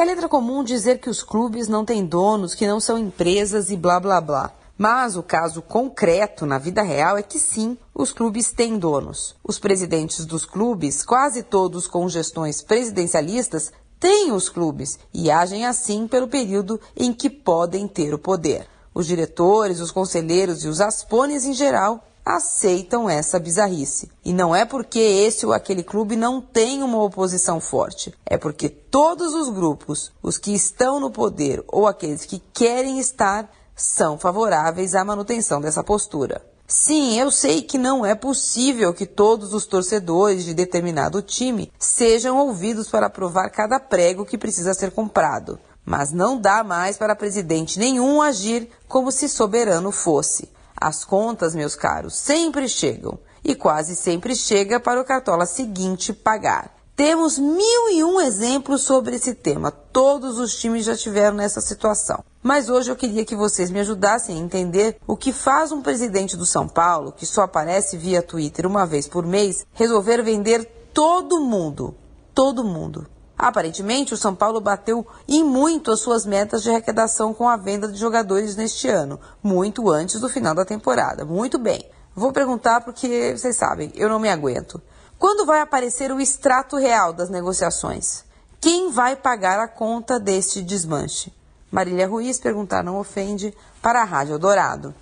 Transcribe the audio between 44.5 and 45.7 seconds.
ser comprado.